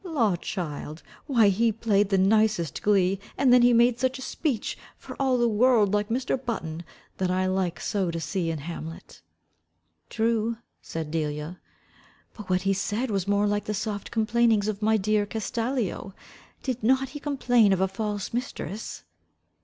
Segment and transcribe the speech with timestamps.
[0.03, 4.75] "Law, child, why he played the nicest glee and then he made such a speech,
[4.97, 6.43] for all the world like Mr.
[6.43, 6.83] Button,
[7.19, 9.21] that I like so to see in Hamlet."
[10.09, 11.59] "True," said Delia,
[12.33, 16.15] "but what he said was more like the soft complainings of my dear Castalio.
[16.63, 19.03] Did not he complain of a false mistress?"